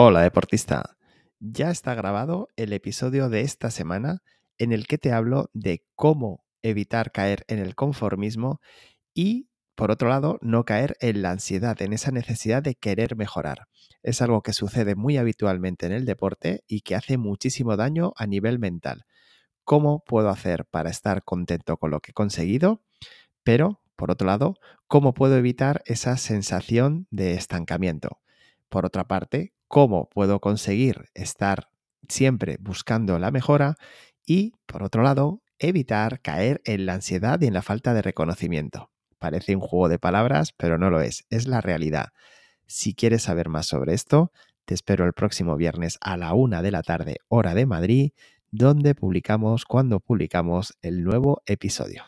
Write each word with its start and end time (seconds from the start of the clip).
Hola 0.00 0.20
deportista, 0.20 0.96
ya 1.40 1.72
está 1.72 1.92
grabado 1.96 2.50
el 2.54 2.72
episodio 2.72 3.28
de 3.28 3.40
esta 3.40 3.68
semana 3.72 4.22
en 4.56 4.70
el 4.70 4.86
que 4.86 4.96
te 4.96 5.10
hablo 5.10 5.50
de 5.54 5.82
cómo 5.96 6.44
evitar 6.62 7.10
caer 7.10 7.44
en 7.48 7.58
el 7.58 7.74
conformismo 7.74 8.60
y, 9.12 9.48
por 9.74 9.90
otro 9.90 10.08
lado, 10.08 10.38
no 10.40 10.64
caer 10.64 10.96
en 11.00 11.22
la 11.22 11.32
ansiedad, 11.32 11.82
en 11.82 11.92
esa 11.92 12.12
necesidad 12.12 12.62
de 12.62 12.76
querer 12.76 13.16
mejorar. 13.16 13.66
Es 14.04 14.22
algo 14.22 14.40
que 14.40 14.52
sucede 14.52 14.94
muy 14.94 15.16
habitualmente 15.16 15.86
en 15.86 15.92
el 15.92 16.04
deporte 16.04 16.62
y 16.68 16.82
que 16.82 16.94
hace 16.94 17.18
muchísimo 17.18 17.76
daño 17.76 18.12
a 18.14 18.28
nivel 18.28 18.60
mental. 18.60 19.04
¿Cómo 19.64 20.04
puedo 20.06 20.28
hacer 20.28 20.64
para 20.64 20.90
estar 20.90 21.24
contento 21.24 21.76
con 21.76 21.90
lo 21.90 21.98
que 21.98 22.12
he 22.12 22.14
conseguido? 22.14 22.84
Pero, 23.42 23.80
por 23.96 24.12
otro 24.12 24.28
lado, 24.28 24.54
¿cómo 24.86 25.12
puedo 25.12 25.36
evitar 25.36 25.82
esa 25.86 26.16
sensación 26.18 27.08
de 27.10 27.32
estancamiento? 27.32 28.20
Por 28.68 28.86
otra 28.86 29.08
parte, 29.08 29.54
cómo 29.68 30.08
puedo 30.08 30.40
conseguir 30.40 31.06
estar 31.14 31.68
siempre 32.08 32.56
buscando 32.60 33.18
la 33.18 33.30
mejora 33.30 33.76
y, 34.26 34.54
por 34.66 34.82
otro 34.82 35.02
lado, 35.02 35.42
evitar 35.58 36.20
caer 36.20 36.60
en 36.64 36.86
la 36.86 36.94
ansiedad 36.94 37.40
y 37.40 37.46
en 37.46 37.54
la 37.54 37.62
falta 37.62 37.94
de 37.94 38.02
reconocimiento. 38.02 38.90
Parece 39.18 39.54
un 39.54 39.60
juego 39.60 39.88
de 39.88 39.98
palabras, 39.98 40.52
pero 40.56 40.78
no 40.78 40.90
lo 40.90 41.00
es, 41.00 41.26
es 41.30 41.46
la 41.46 41.60
realidad. 41.60 42.08
Si 42.66 42.94
quieres 42.94 43.22
saber 43.22 43.48
más 43.48 43.66
sobre 43.66 43.94
esto, 43.94 44.32
te 44.64 44.74
espero 44.74 45.06
el 45.06 45.12
próximo 45.12 45.56
viernes 45.56 45.98
a 46.00 46.16
la 46.16 46.34
una 46.34 46.62
de 46.62 46.70
la 46.70 46.82
tarde, 46.82 47.16
hora 47.28 47.54
de 47.54 47.66
Madrid, 47.66 48.12
donde 48.50 48.94
publicamos 48.94 49.64
cuando 49.64 50.00
publicamos 50.00 50.76
el 50.82 51.02
nuevo 51.02 51.42
episodio. 51.46 52.04